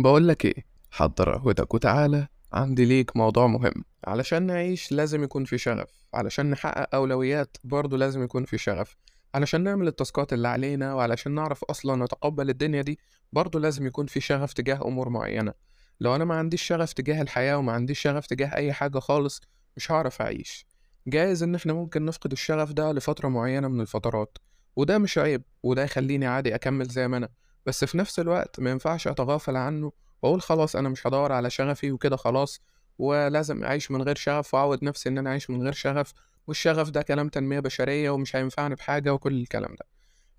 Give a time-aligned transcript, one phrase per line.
[0.00, 3.84] بقول لك إيه حضر قهوتك وتعالى عندي ليك موضوع مهم.
[4.04, 5.88] علشان نعيش لازم يكون في شغف.
[6.14, 8.96] علشان نحقق أولويات برضه لازم يكون في شغف.
[9.34, 12.98] علشان نعمل التاسكات اللي علينا وعلشان نعرف أصلا نتقبل الدنيا دي
[13.32, 15.54] برضه لازم يكون في شغف تجاه أمور معينة.
[16.00, 19.40] لو أنا ما عنديش شغف تجاه الحياة وما عنديش شغف تجاه أي حاجة خالص
[19.76, 20.66] مش هعرف أعيش.
[21.06, 24.38] جايز إن إحنا ممكن نفقد الشغف ده لفترة معينة من الفترات.
[24.76, 27.28] وده مش عيب وده يخليني عادي أكمل زي ما أنا.
[27.66, 29.92] بس في نفس الوقت ما ينفعش أتغافل عنه.
[30.22, 32.60] وأقول خلاص أنا مش هدور على شغفي وكده خلاص
[32.98, 36.12] ولازم أعيش من غير شغف وأعود نفسي إن أنا أعيش من غير شغف
[36.46, 39.86] والشغف ده كلام تنمية بشرية ومش هينفعني بحاجة وكل الكلام ده.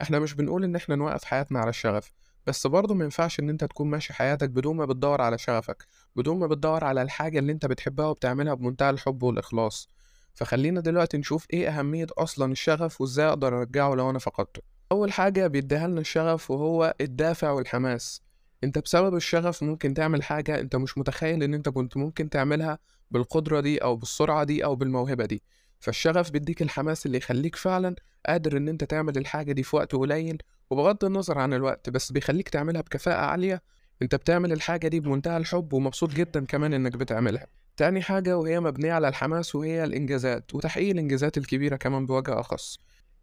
[0.02, 2.12] إحنا مش بنقول إن إحنا نوقف حياتنا على الشغف
[2.48, 6.40] بس برضه ما ينفعش إن أنت تكون ماشي حياتك بدون ما بتدور على شغفك بدون
[6.40, 9.90] ما بتدور على الحاجة اللي أنت بتحبها وبتعملها بمنتهى الحب والإخلاص.
[10.34, 14.62] فخلينا دلوقتي نشوف إيه أهمية أصلا الشغف وإزاي أقدر أرجعه لو أنا فقدته.
[14.92, 18.22] أول حاجة بيديها لنا الشغف وهو الدافع والحماس.
[18.64, 22.80] أنت بسبب الشغف ممكن تعمل حاجة أنت مش متخيل إن أنت كنت ممكن تعملها
[23.12, 25.44] بالقدرة دي أو بالسرعة دي أو بالموهبة دي.
[25.80, 30.38] فالشغف بيديك الحماس اللي يخليك فعلا قادر إن أنت تعمل الحاجة دي في وقت قليل
[30.70, 33.62] وبغض النظر عن الوقت بس بيخليك تعملها بكفاءة عالية.
[34.02, 37.48] أنت بتعمل الحاجة دي بمنتهى الحب ومبسوط جدا كمان إنك بتعملها.
[37.78, 42.80] تاني حاجة وهي مبنية على الحماس وهي الإنجازات وتحقيق الإنجازات الكبيرة كمان بوجه أخص.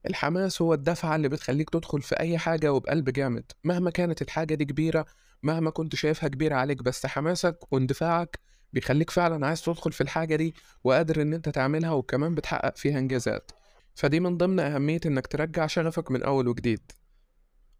[0.06, 3.52] الحماس هو الدفعة اللي بتخليك تدخل في أي حاجة وبقلب جامد.
[3.64, 5.06] مهما كانت الحاجة دي كبيرة
[5.42, 8.38] مهما كنت شايفها كبيرة عليك بس حماسك واندفاعك
[8.72, 10.54] بيخليك فعلا عايز تدخل في الحاجة دي
[10.84, 13.50] وقادر إن أنت تعملها وكمان بتحقق فيها إنجازات.
[13.94, 16.92] فدي من ضمن أهمية إنك ترجع شغفك من أول وجديد.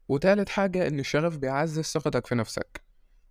[0.09, 2.81] وتالت حاجة إن الشغف بيعزز ثقتك في نفسك.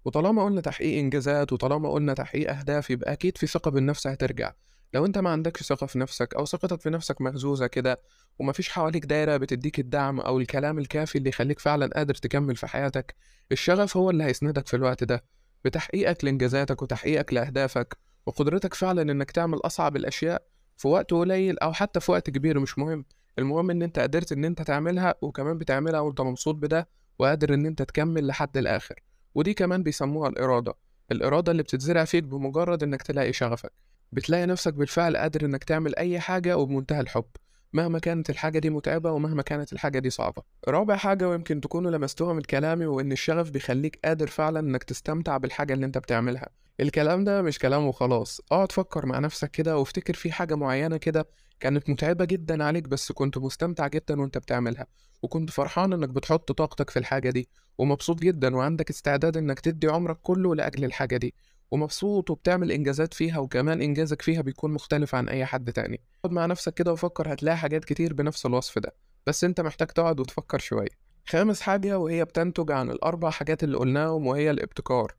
[0.06, 4.54] وطالما قلنا تحقيق إنجازات وطالما قلنا تحقيق أهداف يبقى أكيد في ثقة بالنفس هترجع.
[4.96, 8.02] لو انت ما عندكش ثقة في نفسك أو ثقتك في نفسك مهزوزة كده
[8.40, 13.16] ومفيش حواليك دايرة بتديك الدعم أو الكلام الكافي اللي يخليك فعلا قادر تكمل في حياتك
[13.52, 15.24] الشغف هو اللي هيسندك في الوقت ده.
[15.66, 20.44] بتحقيقك لإنجازاتك وتحقيقك لأهدافك وقدرتك فعلا إنك تعمل أصعب الأشياء
[20.78, 23.06] في وقت قليل أو حتى في وقت كبير مش مهم.
[23.40, 26.90] المهم إن أنت قدرت إن أنت تعملها وكمان بتعملها وأنت مبسوط بده
[27.20, 29.00] وقادر إن أنت تكمل لحد الآخر.
[29.36, 30.74] ودي كمان بيسموها الإرادة.
[31.12, 33.86] الإرادة اللي بتتزرع فيك بمجرد إنك تلاقي شغفك.
[34.12, 37.26] بتلاقي نفسك بالفعل قادر إنك تعمل أي حاجة وبمنتهى الحب
[37.74, 40.42] مهما كانت الحاجة دي متعبة ومهما كانت الحاجة دي صعبة.
[40.68, 45.74] رابع حاجة ويمكن تكونوا لمستوها من كلامي وإن الشغف بيخليك قادر فعلا إنك تستمتع بالحاجة
[45.74, 46.50] اللي أنت بتعملها.
[46.80, 48.42] الكلام ده مش كلام وخلاص.
[48.52, 51.28] اقعد فكر مع نفسك كده وافتكر في حاجة معينة كده
[51.60, 54.88] كانت متعبة جدا عليك بس كنت مستمتع جدا وأنت بتعملها
[55.24, 60.18] وكنت فرحان إنك بتحط طاقتك في الحاجة دي ومبسوط جدا وعندك استعداد إنك تدي عمرك
[60.22, 61.34] كله لأجل الحاجة دي.
[61.72, 66.02] ومبسوط وبتعمل إنجازات فيها وكمان إنجازك فيها بيكون مختلف عن أي حد تاني.
[66.20, 68.96] اقعد مع نفسك كده وفكر هتلاقي حاجات كتير بنفس الوصف ده.
[69.28, 70.90] بس أنت محتاج تقعد وتفكر شوية.
[71.28, 75.16] خامس حاجة وهي بتنتج عن الأربع حاجات اللي قلناهم وهي الابتكار.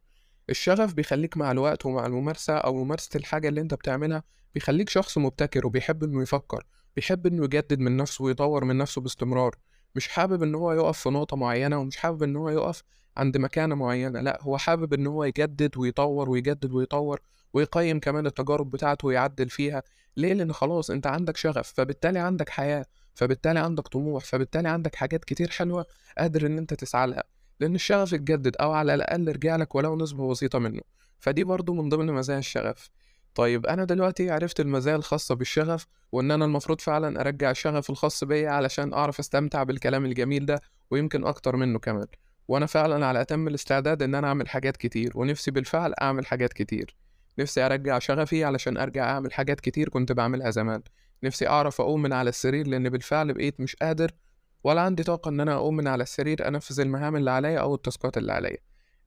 [0.51, 4.23] الشغف بيخليك مع الوقت ومع الممارسة أو ممارسة الحاجة اللي أنت بتعملها
[4.55, 6.65] بيخليك شخص مبتكر وبيحب إنه يفكر
[6.97, 9.55] بيحب إنه يجدد من نفسه ويطور من نفسه باستمرار.
[9.95, 12.83] مش حابب إن هو يقف في نقطة معينة ومش حابب إن هو يقف
[13.16, 14.21] عند مكانة معينة.
[14.21, 17.21] لا هو حابب إن هو يجدد ويطور ويجدد ويطور
[17.53, 19.82] ويقيم كمان التجارب بتاعته ويعدل فيها.
[20.16, 25.25] ليه؟ لأن خلاص أنت عندك شغف فبالتالي عندك حياة فبالتالي عندك طموح فبالتالي عندك حاجات
[25.25, 25.87] كتير حلوة
[26.19, 27.25] قادر إن أنت تسعى لها.
[27.60, 30.83] لأن الشغف اتجدد أو على الأقل رجع لك ولو نسبة بسيطة منه.
[31.19, 32.91] فدي برضو من ضمن مزايا الشغف.
[33.34, 38.50] طيب أنا دلوقتي عرفت المزايا الخاصة بالشغف وإن أنا المفروض فعلا أرجع الشغف الخاص بيا
[38.50, 40.60] علشان أعرف أستمتع بالكلام الجميل ده
[40.91, 42.06] ويمكن أكتر منه كمان.
[42.49, 46.97] وأنا فعلا على أتم الاستعداد إن أنا أعمل حاجات كتير ونفسي بالفعل أعمل حاجات كتير.
[47.39, 50.83] نفسي أرجع شغفي علشان أرجع أعمل حاجات كتير كنت بعملها زمان.
[51.23, 54.11] نفسي أعرف أقوم من على السرير لأن بالفعل بقيت مش قادر
[54.65, 58.19] ولا عندي طاقة إن أنا أقوم من على السرير أنفذ المهام اللي عليا أو التاسكات
[58.19, 58.59] اللي عليا.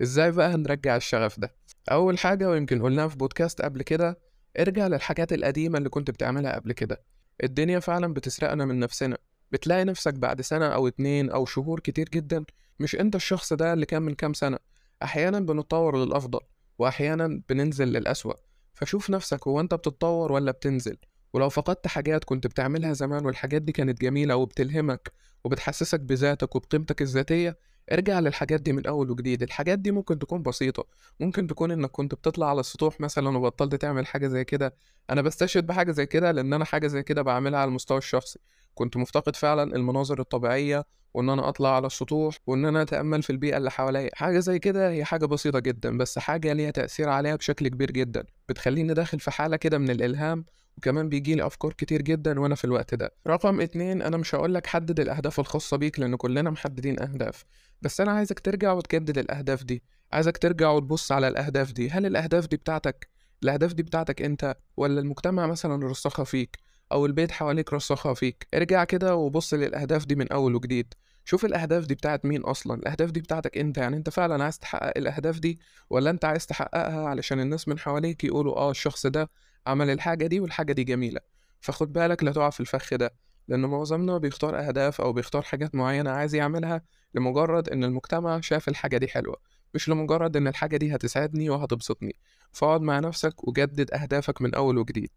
[0.02, 1.56] إزاي بقى هنرجع الشغف ده؟
[1.92, 4.20] أول حاجة ويمكن قلناها في بودكاست قبل كده
[4.60, 7.02] ارجع للحاجات القديمة اللي كنت بتعملها قبل كده.
[7.44, 9.18] الدنيا فعلا بتسرقنا من نفسنا.
[9.52, 12.46] بتلاقي نفسك بعد سنة أو اتنين أو شهور كتير جدا
[12.80, 14.60] مش أنت الشخص ده اللي كان من كام سنة.
[15.04, 16.40] أحيانا بنتطور للأفضل
[16.80, 18.34] وأحيانا بننزل للأسوأ.
[18.74, 20.98] فشوف نفسك هو أنت بتتطور ولا بتنزل؟
[21.34, 25.12] ولو فقدت حاجات كنت بتعملها زمان والحاجات دي كانت جميلة وبتلهمك
[25.44, 27.58] وبتحسسك بذاتك وبقيمتك الذاتية
[27.92, 29.44] ارجع للحاجات دي من أول وجديد.
[29.44, 30.88] الحاجات دي ممكن تكون بسيطة.
[31.20, 34.76] ممكن تكون إنك كنت بتطلع على السطوح مثلا وبطلت تعمل حاجة زي كده.
[35.10, 38.40] أنا بستشهد بحاجة زي كده لأن أنا حاجة زي كده بعملها على المستوى الشخصي.
[38.80, 43.58] كنت مفتقد فعلا المناظر الطبيعية وإن أنا أطلع على السطوح وإن أنا أتأمل في البيئة
[43.58, 44.10] اللي حواليا.
[44.14, 48.24] حاجة زي كده هي حاجة بسيطة جدا بس حاجة ليها تأثير عليها بشكل كبير جدا.
[48.50, 50.46] بتخليني داخل في حالة كده من الإلهام
[50.78, 53.12] وكمان بيجيلي أفكار كتير جدا وأنا في الوقت ده.
[53.28, 57.46] رقم اتنين أنا مش هقولك حدد الأهداف الخاصة بيك لأن كلنا محددين أهداف
[57.82, 59.84] بس أنا عايزك ترجع وتجدد الأهداف دي.
[60.12, 61.90] عايزك ترجع وتبص على الأهداف دي.
[61.90, 63.10] هل الأهداف دي بتاعتك
[63.44, 68.84] الأهداف دي بتاعتك أنت ولا المجتمع مثلا رسخها فيك؟ أو البيت حواليك رسخها فيك ارجع
[68.84, 70.94] كده وبص للأهداف دي من أول وجديد.
[71.26, 73.78] شوف الأهداف دي بتاعت مين أصلا؟ الأهداف دي بتاعتك أنت.
[73.78, 75.60] يعني أنت فعلا عايز تحقق الأهداف دي
[75.90, 79.30] ولا أنت عايز تحققها علشان الناس من حواليك يقولوا آه الشخص ده
[79.68, 81.22] عمل الحاجة دي والحاجة دي جميلة.
[81.62, 83.14] فخد بالك لا تقع في الفخ ده
[83.48, 86.82] لأن معظمنا بيختار أهداف أو بيختار حاجات معينة عايز يعملها
[87.14, 89.36] لمجرد إن المجتمع شاف الحاجة دي حلوة
[89.74, 92.16] مش لمجرد إن الحاجة دي هتسعدني وهتبسطني.
[92.52, 95.12] فاقعد مع نفسك وجدد أهدافك من أول وجديد.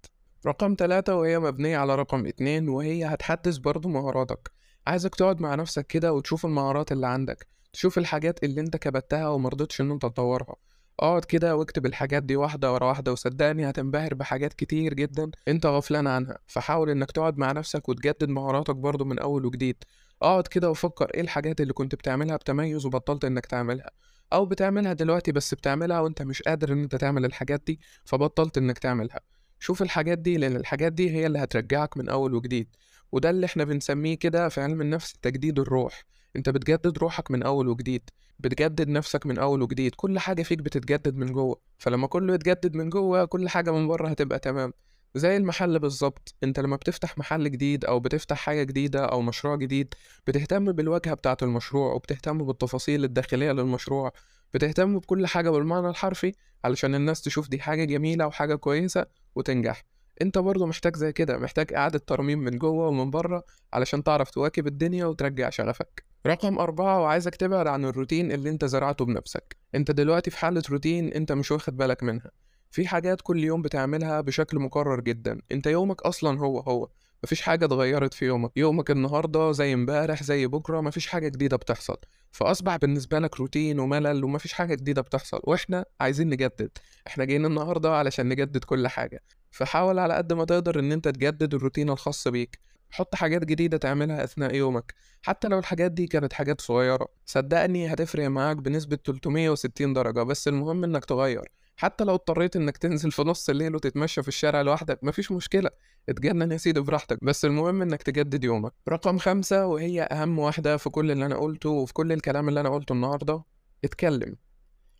[0.46, 4.50] رقم تلاتة وهي مبنية على رقم اتنين وهي هتحدث برضو مهاراتك.
[4.86, 7.46] عايزك تقعد مع نفسك كده وتشوف المهارات اللي عندك.
[7.72, 10.56] تشوف الحاجات اللي انت كبتها ومرضتش ان انت تطورها.
[11.00, 16.06] اقعد كده واكتب الحاجات دي واحدة ورا واحدة وصدقني هتنبهر بحاجات كتير جدا انت غفلان
[16.06, 16.38] عنها.
[16.46, 19.84] فحاول انك تقعد مع نفسك وتجدد مهاراتك برضو من أول وجديد.
[20.22, 23.90] اقعد كده وفكر إيه الحاجات اللي كنت بتعملها بتميز وبطلت انك تعملها.
[24.32, 28.78] أو بتعملها دلوقتي بس بتعملها وانت مش قادر ان انت تعمل الحاجات دي فبطلت انك
[28.78, 29.20] تعملها.
[29.62, 32.76] شوف الحاجات دي لأن الحاجات دي هي اللي هترجعك من أول وجديد.
[33.12, 36.04] وده اللي إحنا بنسميه كده في علم النفس تجديد الروح.
[36.36, 39.94] أنت بتجدد روحك من أول وجديد بتجدد نفسك من أول وجديد.
[39.94, 41.60] كل حاجة فيك بتتجدد من جوه.
[41.78, 44.72] فلما كله يتجدد من جوه كل حاجة من بره هتبقى تمام.
[45.14, 46.34] زي المحل بالظبط.
[46.44, 49.94] أنت لما بتفتح محل جديد أو بتفتح حاجة جديدة أو مشروع جديد
[50.26, 54.12] بتهتم بالواجهة بتاعة المشروع وبتهتم بالتفاصيل الداخلية للمشروع.
[54.54, 56.32] بتهتم بكل حاجة بالمعنى الحرفي
[56.64, 59.84] علشان الناس تشوف دي حاجة جميلة وحاجة كويسة وتنجح.
[60.22, 64.66] انت برضه محتاج زي كده محتاج إعادة ترميم من جوه ومن بره علشان تعرف تواكب
[64.66, 66.04] الدنيا وترجع شغفك.
[66.26, 69.56] رقم أربعة وعايزك تبعد عن الروتين اللي انت زرعته بنفسك.
[69.74, 72.30] انت دلوقتي في حالة روتين انت مش واخد بالك منها.
[72.70, 75.40] في حاجات كل يوم بتعملها بشكل مكرر جدا.
[75.52, 76.88] انت يومك أصلا هو هو.
[77.24, 78.52] مفيش حاجة اتغيرت في يومك.
[78.56, 81.96] يومك النهاردة زي امبارح زي بكرة مفيش حاجة جديدة بتحصل.
[82.32, 85.40] فأصبح بالنسبة لك روتين وملل ومفيش حاجة جديدة بتحصل.
[85.44, 86.70] وإحنا عايزين نجدد.
[87.06, 89.22] إحنا جايين النهاردة علشان نجدد كل حاجة.
[89.50, 92.58] فحاول على قد ما تقدر إن أنت تجدد الروتين الخاص بيك.
[92.90, 94.94] حط حاجات جديدة تعملها أثناء يومك.
[95.22, 97.06] حتى لو الحاجات دي كانت حاجات صغيرة.
[97.26, 100.22] صدقني هتفرق معاك بنسبة 360 درجة.
[100.22, 101.48] بس المهم إنك تغير.
[101.76, 105.70] حتى لو اضطريت إنك تنزل في نص الليل وتتمشى في الشارع لوحدك مفيش مشكلة.
[106.08, 107.18] اتجنن يا سيدي براحتك.
[107.24, 108.72] بس المهم إنك تجدد يومك.
[108.88, 112.68] رقم خمسة وهي أهم واحدة في كل اللي أنا قلته وفي كل الكلام اللي أنا
[112.68, 113.44] قلته النهاردة
[113.84, 114.36] اتكلم.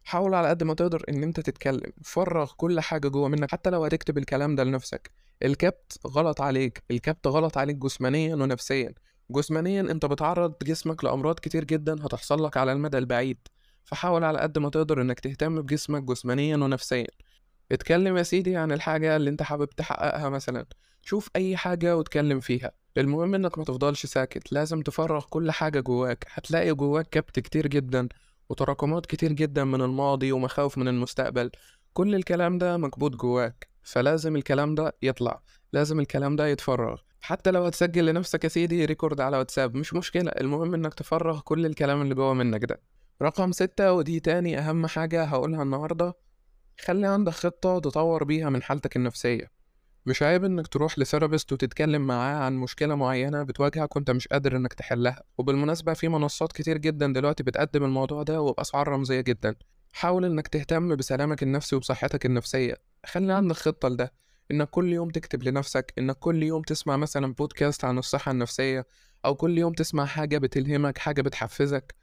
[0.04, 1.92] حاول على قد ما تقدر إن أنت تتكلم.
[2.04, 5.10] فرغ كل حاجة جوه منك حتى لو هتكتب الكلام ده لنفسك.
[5.42, 6.82] الكبت غلط عليك.
[6.90, 8.94] الكبت غلط عليك جسمانيا ونفسيا.
[9.30, 13.38] جسمانيا أنت بتعرض جسمك لأمراض كتير جدا هتحصل لك على المدى البعيد.
[13.84, 17.06] فحاول على قد ما تقدر إنك تهتم بجسمك جسمانيا ونفسيا.
[17.72, 20.66] اتكلم يا سيدي عن الحاجة اللي انت حابب تحققها مثلا.
[21.02, 22.72] شوف أي حاجة واتكلم فيها.
[22.98, 24.52] المهم إنك ما تفضلش ساكت.
[24.52, 26.26] لازم تفرغ كل حاجة جواك.
[26.30, 28.08] هتلاقي جواك كبت كتير جدا
[28.48, 31.50] وتراكمات كتير جدا من الماضي ومخاوف من المستقبل.
[31.92, 33.68] كل الكلام ده مكبوت جواك.
[33.82, 35.42] فلازم الكلام ده يطلع.
[35.72, 37.00] لازم الكلام ده يتفرغ.
[37.20, 39.74] حتى لو هتسجل لنفسك يا سيدي ريكورد على واتساب.
[39.74, 40.30] مش مشكلة.
[40.30, 42.80] المهم إنك تفرغ كل الكلام اللي جوا منك ده.
[43.22, 46.14] رقم ستة ودي تاني أهم حاجة هقولها النهاردة.
[46.80, 49.50] خلي عندك خطة تطور بيها من حالتك النفسية.
[50.06, 54.72] مش عيب إنك تروح لثيرابيست وتتكلم معاه عن مشكلة معينة بتواجهك وأنت مش قادر إنك
[54.72, 55.22] تحلها.
[55.38, 59.54] وبالمناسبة في منصات كتير جدا دلوقتي بتقدم الموضوع ده وبأسعار رمزية جدا.
[59.92, 62.76] حاول إنك تهتم بسلامك النفسي وبصحتك النفسية.
[63.06, 64.12] خلي عندك خطة لده.
[64.50, 65.92] إنك كل يوم تكتب لنفسك.
[65.98, 68.86] إنك كل يوم تسمع مثلا بودكاست عن الصحة النفسية.
[69.24, 71.94] أو كل يوم تسمع حاجة بتلهمك حاجة بتحفزك.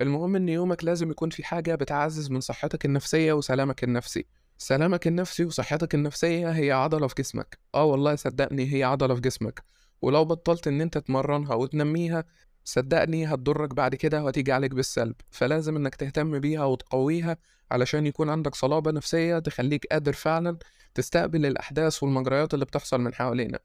[0.00, 4.26] المهم إن يومك لازم يكون في حاجة بتعزز من صحتك النفسية وسلامك النفسي.
[4.58, 7.58] سلامك النفسي وصحتك النفسية هي عضلة في جسمك.
[7.74, 9.62] آه والله صدقني هي عضلة في جسمك.
[10.02, 12.24] ولو بطلت إن أنت تمرنها وتنميها
[12.64, 15.14] صدقني هتضرك بعد كده وهتيجي عليك بالسلب.
[15.30, 17.36] فلازم إنك تهتم بيها وتقويها
[17.70, 20.58] علشان يكون عندك صلابة نفسية تخليك قادر فعلا
[20.94, 23.58] تستقبل الأحداث والمجريات اللي بتحصل من حوالينا.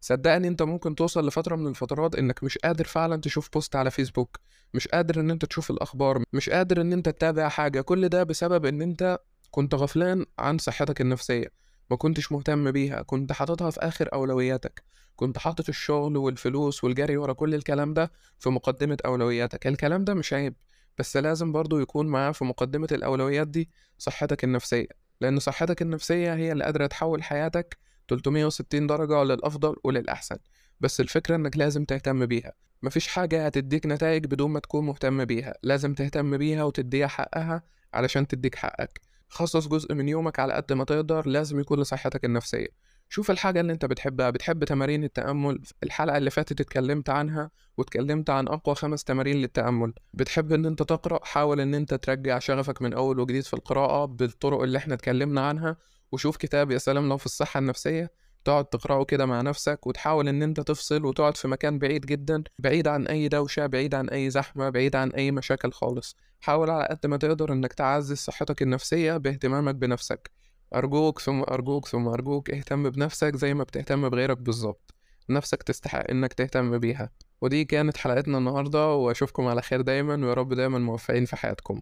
[0.00, 4.36] صدقني انت ممكن توصل لفترة من الفترات انك مش قادر فعلا تشوف بوست على فيسبوك
[4.74, 7.80] مش قادر ان انت تشوف الأخبار مش قادر ان انت تتابع حاجة.
[7.80, 9.18] كل ده بسبب ان انت
[9.50, 11.52] كنت غفلان عن صحتك النفسية
[11.90, 14.82] ما كنتش مهتم بيها كنت حاططها في آخر أولوياتك.
[15.16, 19.66] كنت حاطط الشغل والفلوس والجري ورا كل الكلام ده في مقدمة أولوياتك.
[19.66, 20.54] الكلام ده مش عيب
[20.98, 24.88] بس لازم برضو يكون معاه في مقدمة الأولويات دي صحتك النفسية
[25.20, 27.78] لأن صحتك النفسية هي اللي قادرة تحول حياتك
[28.10, 30.36] 360 درجة للأفضل وللأحسن
[30.80, 32.52] بس الفكرة إنك لازم تهتم بيها.
[32.82, 35.54] مفيش حاجة هتديك نتائج بدون ما تكون مهتم بيها.
[35.62, 37.62] لازم تهتم بيها وتديها حقها
[37.94, 39.00] علشان تديك حقك.
[39.28, 42.68] خصص جزء من يومك على قد ما تقدر لازم يكون لصحتك النفسية.
[43.08, 44.30] شوف الحاجة اللي أنت بتحبها.
[44.30, 49.92] بتحب تمارين التأمل؟ الحلقة اللي فاتت اتكلمت عنها واتكلمت عن أقوى خمس تمارين للتأمل.
[50.14, 54.62] بتحب إن أنت تقرأ؟ حاول إن أنت ترجع شغفك من أول وجديد في القراءة بالطرق
[54.62, 55.76] اللي إحنا اتكلمنا عنها
[56.12, 58.10] وشوف كتاب يا سلام لو في الصحة النفسية
[58.44, 62.88] تقعد تقرأه كده مع نفسك وتحاول إن أنت تفصل وتقعد في مكان بعيد جدا بعيد
[62.88, 66.16] عن أي دوشة بعيد عن أي زحمة بعيد عن أي مشاكل خالص.
[66.40, 70.30] حاول على قد ما تقدر إنك تعزز صحتك النفسية باهتمامك بنفسك.
[70.74, 74.94] أرجوك ثم أرجوك ثم أرجوك اهتم بنفسك زي ما بتهتم بغيرك بالظبط.
[75.30, 77.10] نفسك تستحق إنك تهتم بيها.
[77.40, 81.80] ودي كانت حلقتنا النهاردة وأشوفكم على خير دايما ويا رب دايما موفقين في حياتكم.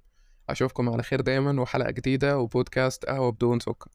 [0.49, 3.91] أشوفكم على خير دايما وحلقة جديدة وبودكاست قهوة بدون سكر.